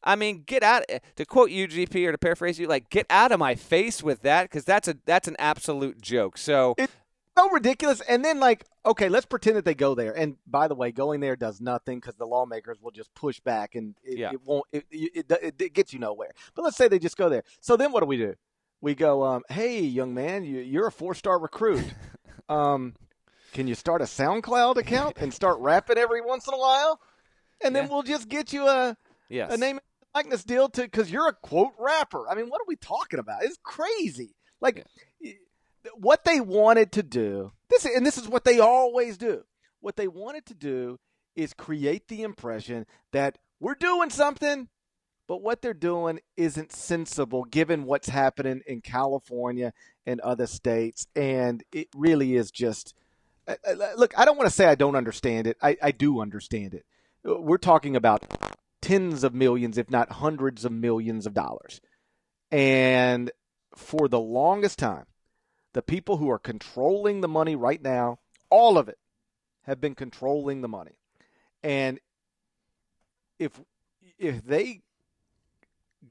[0.04, 0.84] I mean, get out
[1.16, 4.44] to quote UGP or to paraphrase you, like get out of my face with that
[4.44, 6.38] because that's a that's an absolute joke.
[6.38, 6.94] So it's
[7.38, 8.02] so ridiculous.
[8.02, 10.14] And then like, okay, let's pretend that they go there.
[10.14, 13.76] And by the way, going there does nothing because the lawmakers will just push back
[13.76, 14.32] and it, yeah.
[14.32, 14.66] it won't.
[14.72, 16.32] It, it, it, it gets you nowhere.
[16.56, 17.44] But let's say they just go there.
[17.60, 18.36] So then what do we do?
[18.82, 21.84] We go, um, hey, young man, you, you're a four star recruit.
[22.50, 22.94] um,
[23.54, 27.02] can you start a SoundCloud account and start rapping every once in a while?
[27.62, 27.90] And then yeah.
[27.90, 28.96] we'll just get you a
[29.28, 29.54] yes.
[29.54, 29.80] a name
[30.20, 32.28] likeness deal to because you're a quote rapper.
[32.30, 33.44] I mean, what are we talking about?
[33.44, 34.36] It's crazy.
[34.60, 34.86] Like
[35.22, 35.34] yeah.
[35.96, 37.52] what they wanted to do.
[37.70, 39.44] This and this is what they always do.
[39.80, 41.00] What they wanted to do
[41.36, 44.68] is create the impression that we're doing something,
[45.28, 49.72] but what they're doing isn't sensible given what's happening in California
[50.06, 51.08] and other states.
[51.16, 52.94] And it really is just.
[53.98, 55.58] Look, I don't want to say I don't understand it.
[55.60, 56.86] I, I do understand it.
[57.24, 58.24] We're talking about
[58.82, 61.82] tens of millions, if not hundreds of millions of dollars.
[62.52, 63.32] And
[63.76, 65.06] for the longest time,
[65.74, 68.98] the people who are controlling the money right now, all of it,
[69.64, 70.98] have been controlling the money.
[71.64, 72.00] And
[73.38, 73.60] if
[74.18, 74.82] if they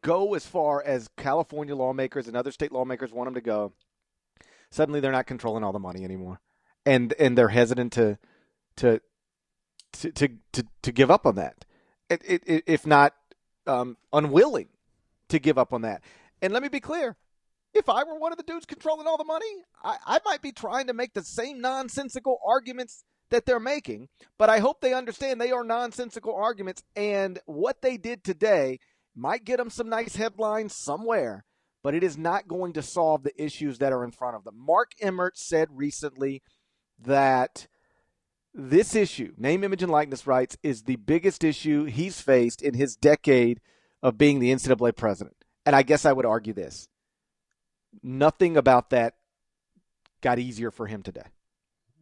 [0.03, 3.73] go as far as California lawmakers and other state lawmakers want them to go,
[4.71, 6.41] suddenly they're not controlling all the money anymore,
[6.87, 8.19] and and they're hesitant to
[8.77, 9.01] to
[9.93, 11.65] to to to, to give up on that
[12.11, 13.15] if not
[13.67, 14.69] um, unwilling
[15.29, 16.03] to give up on that.
[16.41, 17.17] And let me be clear
[17.75, 20.53] if I were one of the dudes controlling all the money, I, I might be
[20.53, 25.41] trying to make the same nonsensical arguments that they're making, but I hope they understand
[25.41, 26.83] they are nonsensical arguments.
[26.97, 28.79] And what they did today
[29.15, 31.45] might get them some nice headlines somewhere,
[31.83, 34.55] but it is not going to solve the issues that are in front of them.
[34.57, 36.43] Mark Emmert said recently
[36.99, 37.67] that
[38.59, 42.97] this issue, name, image, and likeness rights, is the biggest issue he's faced in his
[42.97, 43.61] decade
[44.03, 45.37] of being the NCAA president.
[45.65, 46.89] And I guess I would argue this
[48.03, 49.15] nothing about that
[50.21, 51.27] got easier for him today.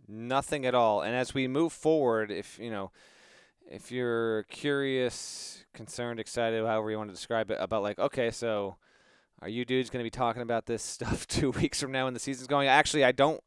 [0.08, 1.02] Nothing at all.
[1.02, 2.90] And as we move forward, if you know,
[3.70, 8.76] if you're curious, concerned, excited, however you want to describe it, about like, okay, so
[9.42, 12.14] are you dudes going to be talking about this stuff two weeks from now when
[12.14, 12.68] the season's going?
[12.68, 13.42] Actually, I don't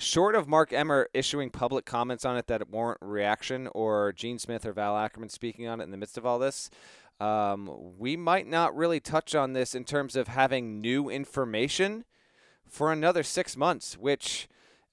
[0.00, 4.66] short of Mark Emmert issuing public comments on it that warrant reaction, or Gene Smith
[4.66, 6.70] or Val Ackerman speaking on it in the midst of all this,
[7.20, 12.04] um, we might not really touch on this in terms of having new information
[12.66, 14.48] for another six months, which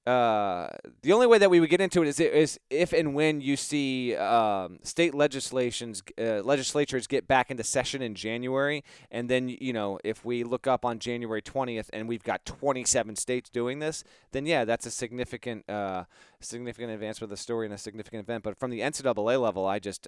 [0.07, 3.57] the only way that we would get into it is, is if and when you
[3.57, 9.73] see um, state legislations uh, legislatures get back into session in January, and then you
[9.73, 14.05] know if we look up on January 20th and we've got 27 states doing this,
[14.31, 16.05] then yeah, that's a significant uh,
[16.39, 18.43] significant advancement of the story and a significant event.
[18.43, 20.07] But from the NCAA level, I just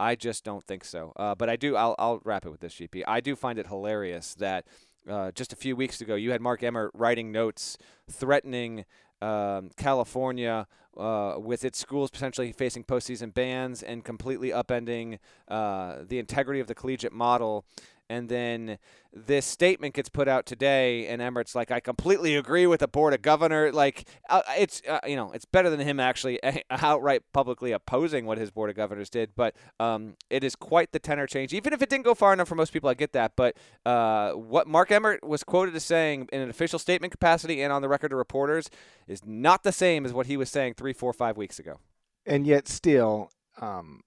[0.00, 1.12] I just don't think so.
[1.16, 1.76] Uh, but I do.
[1.76, 3.02] I'll I'll wrap it with this, GP.
[3.06, 4.64] I do find it hilarious that.
[5.06, 7.76] Uh, just a few weeks ago, you had Mark Emmert writing notes
[8.10, 8.86] threatening
[9.24, 16.18] um, California uh, with its schools potentially facing postseason bans and completely upending uh, the
[16.18, 17.64] integrity of the collegiate model
[18.08, 18.78] and then
[19.12, 23.14] this statement gets put out today, and Emmert's like, "I completely agree with the board
[23.14, 26.38] of governor." Like, uh, it's uh, you know, it's better than him actually
[26.70, 29.34] outright publicly opposing what his board of governors did.
[29.34, 32.48] But um, it is quite the tenor change, even if it didn't go far enough
[32.48, 32.90] for most people.
[32.90, 36.78] I get that, but uh, what Mark Emmert was quoted as saying in an official
[36.78, 38.68] statement capacity and on the record to reporters
[39.06, 41.78] is not the same as what he was saying three, four, five weeks ago.
[42.26, 44.00] And yet, still, um,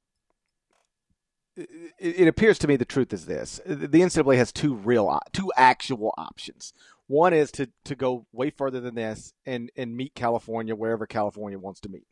[1.99, 6.13] it, appears to me the truth is this: the NCAA has two real, two actual
[6.17, 6.73] options.
[7.07, 11.57] One is to to go way further than this and and meet California wherever California
[11.57, 12.07] wants to meet,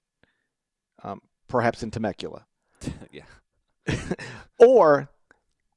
[1.03, 2.45] um, perhaps in Temecula.
[3.11, 3.25] yeah.
[4.59, 5.09] or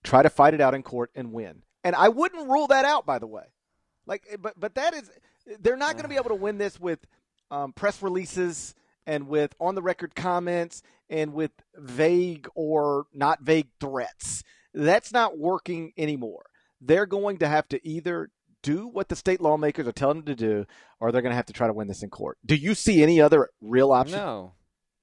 [0.03, 1.63] try to fight it out in court and win.
[1.85, 3.45] And I wouldn't rule that out, by the way.
[4.07, 5.11] Like, but but that is
[5.61, 7.01] they're not going to be able to win this with
[7.51, 8.75] um, press releases
[9.09, 14.45] and with on the record comments and with vague or not vague threats.
[14.75, 16.45] That's not working anymore.
[16.81, 18.31] They're going to have to either
[18.63, 20.67] do what the state lawmakers are telling them to do,
[21.01, 22.37] or they're going to have to try to win this in court.
[22.45, 24.19] Do you see any other real option?
[24.19, 24.53] No.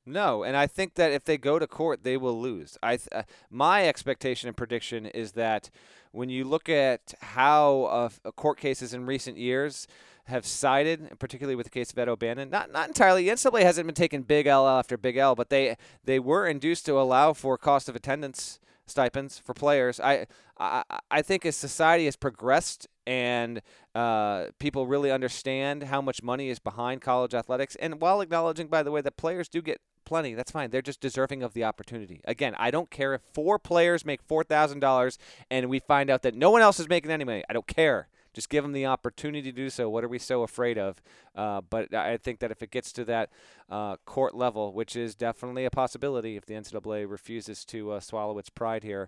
[0.07, 2.77] No, and I think that if they go to court, they will lose.
[2.83, 5.71] I, uh, my expectation and prediction is that
[6.11, 9.87] when you look at how uh, court cases in recent years,
[10.25, 12.49] have sided, particularly with the case of Ed O'Bannon.
[12.49, 13.25] Not not entirely.
[13.25, 16.85] The NCAA hasn't been taking big L after big L, but they they were induced
[16.87, 19.99] to allow for cost of attendance stipends for players.
[19.99, 20.25] I
[20.57, 23.61] I, I think as society has progressed and
[23.93, 28.83] uh, people really understand how much money is behind college athletics, and while acknowledging, by
[28.83, 30.33] the way, that players do get plenty.
[30.33, 30.69] That's fine.
[30.69, 32.21] They're just deserving of the opportunity.
[32.25, 35.17] Again, I don't care if four players make four thousand dollars
[35.51, 37.43] and we find out that no one else is making any money.
[37.49, 38.07] I don't care.
[38.35, 39.89] Just give them the opportunity to do so.
[39.89, 41.01] What are we so afraid of?
[41.33, 43.29] Uh, but I think that if it gets to that
[43.69, 48.37] uh, court level, which is definitely a possibility if the NCAA refuses to uh, swallow
[48.37, 49.07] its pride here,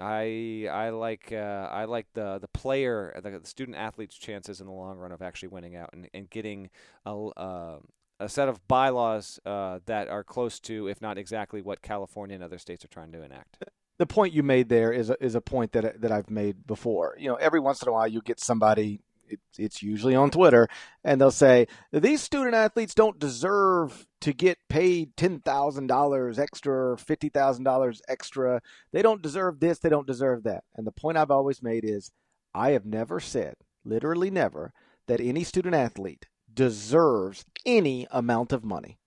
[0.00, 4.66] I I like uh, I like the the player the, the, student athlete's chances in
[4.66, 6.70] the long run of actually winning out and, and getting
[7.06, 7.78] a, uh,
[8.18, 12.42] a set of bylaws uh, that are close to, if not exactly, what California and
[12.42, 13.58] other states are trying to enact
[13.98, 17.16] the point you made there is a, is a point that that I've made before.
[17.18, 19.00] You know, every once in a while you get somebody.
[19.26, 20.68] It, it's usually on Twitter,
[21.02, 26.98] and they'll say these student athletes don't deserve to get paid ten thousand dollars extra,
[26.98, 28.60] fifty thousand dollars extra.
[28.92, 29.78] They don't deserve this.
[29.78, 30.64] They don't deserve that.
[30.76, 32.12] And the point I've always made is,
[32.54, 34.74] I have never said, literally never,
[35.06, 38.98] that any student athlete deserves any amount of money.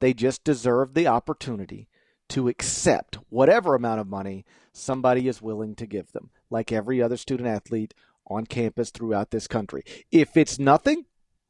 [0.00, 1.88] They just deserve the opportunity
[2.30, 7.16] to accept whatever amount of money somebody is willing to give them, like every other
[7.16, 7.94] student athlete
[8.26, 9.84] on campus throughout this country.
[10.10, 11.04] If it's nothing,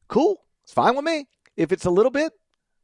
[0.07, 0.43] cool.
[0.63, 1.27] It's fine with me.
[1.55, 2.33] If it's a little bit,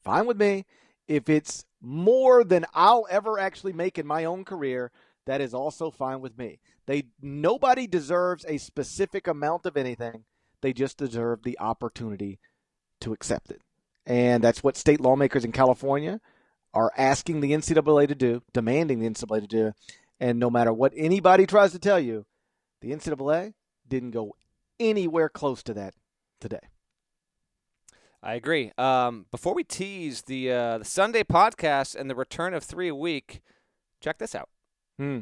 [0.03, 0.65] fine with me.
[1.07, 4.91] If it's more than I'll ever actually make in my own career,
[5.25, 6.59] that is also fine with me.
[6.85, 10.23] They nobody deserves a specific amount of anything.
[10.61, 12.39] They just deserve the opportunity
[13.01, 13.61] to accept it.
[14.05, 16.21] And that's what state lawmakers in California
[16.73, 19.71] are asking the NCAA to do, demanding the NCAA to do.
[20.19, 22.25] And no matter what anybody tries to tell you,
[22.81, 23.53] the NCAA
[23.87, 24.35] didn't go
[24.79, 25.93] anywhere close to that
[26.39, 26.59] today.
[28.23, 28.71] I agree.
[28.77, 32.95] Um, before we tease the uh, the Sunday podcast and the return of three a
[32.95, 33.41] week,
[33.99, 34.49] check this out.
[34.99, 35.21] Hmm.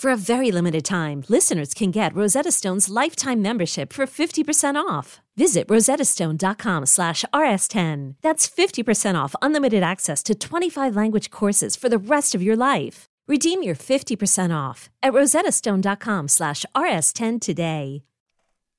[0.00, 5.20] For a very limited time, listeners can get Rosetta Stone's lifetime membership for 50% off.
[5.36, 8.14] Visit rosettastone.com slash rs10.
[8.22, 13.04] That's 50% off unlimited access to 25 language courses for the rest of your life.
[13.28, 18.02] Redeem your 50% off at rosettastone.com slash rs10 today.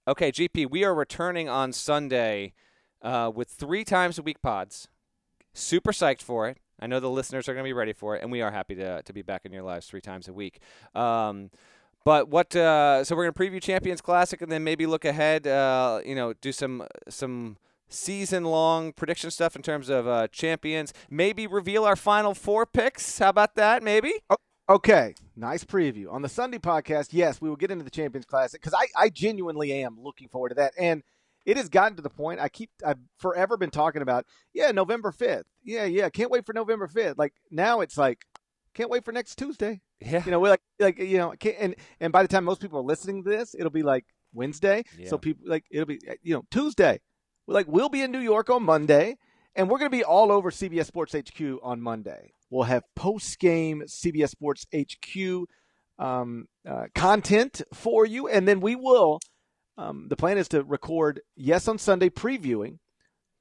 [0.07, 2.53] Okay, GP, we are returning on Sunday
[3.03, 4.87] uh, with three times a week pods.
[5.53, 6.57] Super psyched for it.
[6.81, 8.75] I know the listeners are going to be ready for it, and we are happy
[8.75, 10.59] to, to be back in your lives three times a week.
[10.95, 11.51] Um,
[12.03, 12.55] but what?
[12.55, 15.45] Uh, so we're going to preview Champions Classic, and then maybe look ahead.
[15.45, 17.57] Uh, you know, do some some
[17.89, 20.93] season long prediction stuff in terms of uh, champions.
[21.09, 23.19] Maybe reveal our final four picks.
[23.19, 23.83] How about that?
[23.83, 24.13] Maybe.
[24.69, 27.09] Okay, nice preview on the Sunday podcast.
[27.11, 30.49] Yes, we will get into the Champions Classic because I, I genuinely am looking forward
[30.49, 31.03] to that, and
[31.45, 34.25] it has gotten to the point I keep I've forever been talking about.
[34.53, 35.45] Yeah, November fifth.
[35.63, 36.09] Yeah, yeah.
[36.09, 37.17] Can't wait for November fifth.
[37.17, 38.25] Like now, it's like
[38.73, 39.81] can't wait for next Tuesday.
[39.99, 40.23] Yeah.
[40.25, 42.79] You know, we're like like you know, can't, and and by the time most people
[42.79, 44.83] are listening to this, it'll be like Wednesday.
[44.97, 45.09] Yeah.
[45.09, 46.99] So people like it'll be you know Tuesday.
[47.47, 49.17] We're like we'll be in New York on Monday,
[49.55, 52.33] and we're going to be all over CBS Sports HQ on Monday.
[52.49, 55.47] We'll have post game CBS Sports HQ
[55.99, 59.19] um, uh, content for you, and then we will.
[59.77, 62.79] Um, the plan is to record yes on Sunday previewing,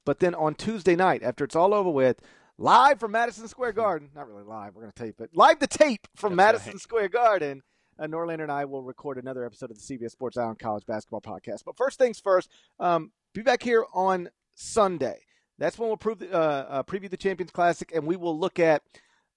[0.06, 2.20] but then on Tuesday night after it's all over with,
[2.56, 4.10] live from Madison Square Garden.
[4.14, 5.30] Not really live, we're going to tape it.
[5.34, 6.80] Live the tape from That's Madison right.
[6.80, 7.62] Square Garden.
[7.98, 10.86] Uh, Norlander and I will record another episode of the CBS Sports Eye on College
[10.86, 11.64] Basketball Podcast.
[11.66, 15.18] But first things first, um, be back here on Sunday.
[15.58, 18.58] That's when we'll prove the, uh, uh, preview the Champions Classic, and we will look
[18.58, 18.82] at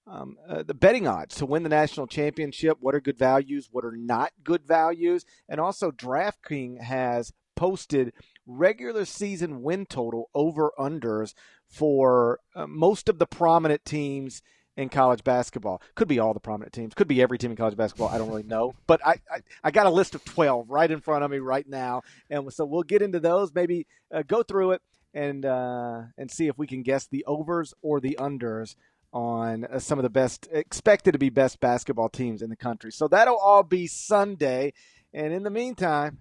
[0.06, 2.78] um, uh, the betting odds to win the national championship.
[2.80, 3.68] What are good values?
[3.70, 5.24] What are not good values?
[5.48, 8.12] And also, DraftKings has posted
[8.46, 11.34] regular season win total over unders
[11.66, 14.42] for uh, most of the prominent teams
[14.76, 15.80] in college basketball.
[15.94, 16.94] Could be all the prominent teams.
[16.94, 18.08] Could be every team in college basketball.
[18.08, 18.74] I don't really know.
[18.86, 21.66] But I, I, I got a list of 12 right in front of me right
[21.66, 22.02] now.
[22.28, 24.82] And so we'll get into those, maybe uh, go through it
[25.14, 28.74] and uh, and see if we can guess the overs or the unders
[29.14, 32.90] on uh, some of the best expected to be best basketball teams in the country.
[32.90, 34.72] So that'll all be Sunday.
[35.14, 36.18] And in the meantime,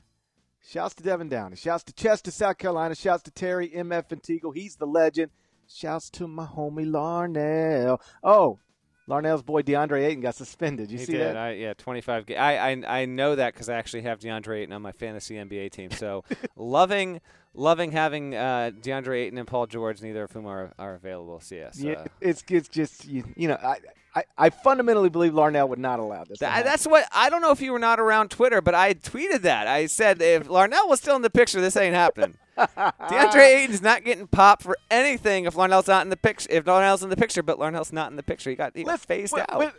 [0.66, 4.56] shouts to Devin Downey, shouts to Chester, South Carolina, shouts to Terry MF and Teagle.
[4.56, 5.32] He's the legend.
[5.68, 8.00] Shouts to my homie Larnell.
[8.24, 8.60] Oh,
[9.08, 10.90] Larnell's boy DeAndre Ayton got suspended.
[10.92, 11.22] You he see did.
[11.22, 11.38] that?
[11.38, 12.26] I, yeah, 25.
[12.26, 15.36] Ga- I, I I know that because I actually have DeAndre Ayton on my fantasy
[15.36, 15.92] NBA team.
[15.92, 16.24] So
[16.56, 17.20] loving
[17.54, 21.40] loving having uh, DeAndre Ayton and Paul George, neither of whom are, are available.
[21.42, 23.78] So yes, yeah, uh, it's it's just you, you know I,
[24.16, 26.40] I I fundamentally believe Larnell would not allow this.
[26.40, 26.66] to Th- happen.
[26.66, 29.68] that's what I don't know if you were not around Twitter, but I tweeted that.
[29.68, 32.36] I said if Larnell was still in the picture, this ain't happening.
[32.58, 36.48] DeAndre Ayton's not getting popped for anything if Larnell's not in the picture.
[36.52, 39.00] If Larnell's in the picture, but Larnell's not in the picture, he got he got
[39.00, 39.58] phased when, out.
[39.58, 39.72] When,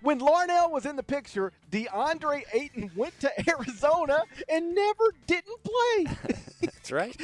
[0.00, 6.34] when Larnell was in the picture, DeAndre Ayton went to Arizona and never didn't play.
[6.62, 7.14] That's right.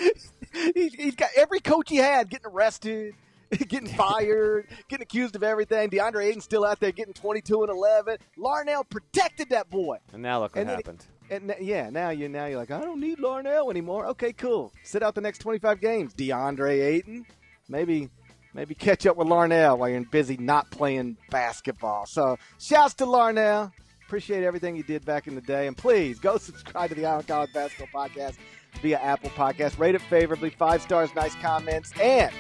[0.75, 3.15] he's, he's got every coach he had getting arrested,
[3.69, 5.91] getting fired, getting accused of everything.
[5.91, 8.19] DeAndre Ayton's still out there getting 22 and 11.
[8.39, 9.99] Larnell protected that boy.
[10.13, 11.05] And now look what And happened.
[11.31, 14.07] And yeah, now you now you're like, I don't need Larnell anymore.
[14.07, 14.73] Okay, cool.
[14.83, 16.15] Sit out the next 25 games.
[16.15, 17.25] DeAndre Ayton,
[17.69, 18.09] maybe
[18.55, 22.07] maybe catch up with Larnell while you're busy not playing basketball.
[22.07, 23.73] So, shouts to Larnell.
[24.07, 27.15] Appreciate everything you did back in the day, and please go subscribe to the Eye
[27.15, 28.35] on College Basketball Podcast
[28.83, 29.79] via Apple Podcast.
[29.79, 32.33] Rate it favorably, five stars, nice comments, and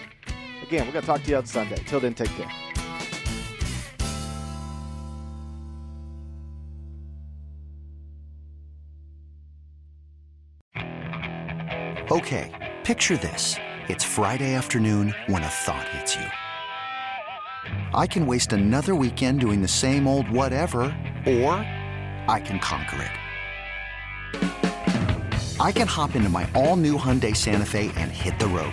[0.70, 1.76] again, we're gonna talk to you on Sunday.
[1.86, 2.48] Till then, take care.
[12.12, 13.56] Okay, picture this.
[13.88, 16.26] It's Friday afternoon when a thought hits you.
[17.92, 20.82] I can waste another weekend doing the same old whatever,
[21.26, 21.54] or
[22.28, 23.10] I can conquer it.
[25.60, 28.72] I can hop into my all new Hyundai Santa Fe and hit the road.